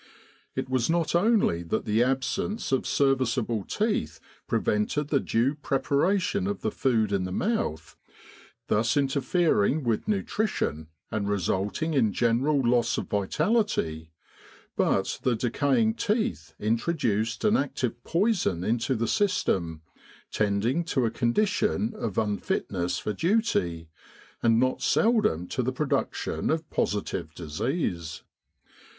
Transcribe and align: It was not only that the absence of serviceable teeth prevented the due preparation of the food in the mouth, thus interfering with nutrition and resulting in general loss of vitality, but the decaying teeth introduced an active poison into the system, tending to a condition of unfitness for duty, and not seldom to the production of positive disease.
It 0.55 0.67
was 0.67 0.89
not 0.89 1.13
only 1.13 1.61
that 1.61 1.85
the 1.85 2.01
absence 2.01 2.71
of 2.71 2.87
serviceable 2.87 3.63
teeth 3.63 4.19
prevented 4.47 5.09
the 5.09 5.19
due 5.19 5.53
preparation 5.53 6.47
of 6.47 6.61
the 6.61 6.71
food 6.71 7.11
in 7.11 7.23
the 7.25 7.31
mouth, 7.31 7.95
thus 8.65 8.97
interfering 8.97 9.83
with 9.83 10.07
nutrition 10.07 10.87
and 11.11 11.29
resulting 11.29 11.93
in 11.93 12.13
general 12.13 12.59
loss 12.67 12.97
of 12.97 13.11
vitality, 13.11 14.11
but 14.75 15.19
the 15.21 15.35
decaying 15.35 15.93
teeth 15.93 16.55
introduced 16.59 17.43
an 17.45 17.55
active 17.55 18.03
poison 18.03 18.63
into 18.63 18.95
the 18.95 19.07
system, 19.07 19.83
tending 20.31 20.83
to 20.85 21.05
a 21.05 21.11
condition 21.11 21.93
of 21.95 22.17
unfitness 22.17 22.97
for 22.97 23.13
duty, 23.13 23.87
and 24.41 24.59
not 24.59 24.81
seldom 24.81 25.45
to 25.49 25.61
the 25.61 25.71
production 25.71 26.49
of 26.49 26.67
positive 26.71 27.35
disease. 27.35 28.23